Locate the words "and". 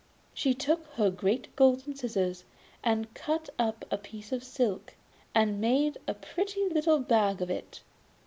5.35-5.61